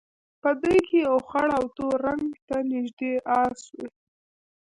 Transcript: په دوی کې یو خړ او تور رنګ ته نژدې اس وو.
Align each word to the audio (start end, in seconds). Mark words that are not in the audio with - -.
په 0.41 0.49
دوی 0.61 0.79
کې 0.87 0.97
یو 1.07 1.17
خړ 1.27 1.47
او 1.57 1.65
تور 1.75 1.97
رنګ 2.07 2.27
ته 2.47 2.55
نژدې 2.71 3.13
اس 3.41 3.61
وو. 3.75 3.85